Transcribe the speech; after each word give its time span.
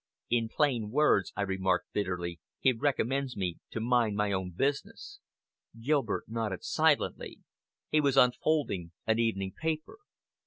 "In 0.31 0.49
plain 0.49 0.89
words," 0.89 1.31
I 1.35 1.43
remarked 1.43 1.93
bitterly, 1.93 2.39
"he 2.59 2.73
recommends 2.73 3.37
me 3.37 3.57
to 3.69 3.79
mind 3.79 4.15
my 4.15 4.31
own 4.31 4.49
business." 4.49 5.19
Gilbert 5.79 6.23
nodded 6.27 6.63
silently. 6.63 7.41
He 7.91 8.01
was 8.01 8.17
unfolding 8.17 8.93
an 9.05 9.19
evening 9.19 9.53
paper. 9.55 9.99